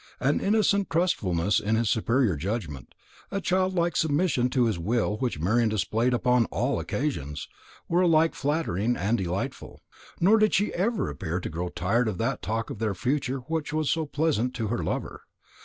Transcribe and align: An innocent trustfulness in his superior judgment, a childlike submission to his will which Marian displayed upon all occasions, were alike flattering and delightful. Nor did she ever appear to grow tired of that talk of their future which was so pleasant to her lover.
An 0.19 0.39
innocent 0.39 0.89
trustfulness 0.89 1.59
in 1.59 1.75
his 1.75 1.87
superior 1.87 2.35
judgment, 2.35 2.95
a 3.29 3.39
childlike 3.39 3.95
submission 3.95 4.49
to 4.49 4.65
his 4.65 4.79
will 4.79 5.15
which 5.17 5.39
Marian 5.39 5.69
displayed 5.69 6.11
upon 6.11 6.45
all 6.45 6.79
occasions, 6.79 7.47
were 7.87 8.01
alike 8.01 8.33
flattering 8.33 8.97
and 8.97 9.19
delightful. 9.19 9.83
Nor 10.19 10.39
did 10.39 10.55
she 10.55 10.73
ever 10.73 11.07
appear 11.07 11.39
to 11.39 11.49
grow 11.51 11.69
tired 11.69 12.07
of 12.07 12.17
that 12.17 12.41
talk 12.41 12.71
of 12.71 12.79
their 12.79 12.95
future 12.95 13.41
which 13.41 13.73
was 13.73 13.91
so 13.91 14.07
pleasant 14.07 14.55
to 14.55 14.69
her 14.69 14.83
lover. 14.83 15.21